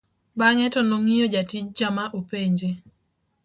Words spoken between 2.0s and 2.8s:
openje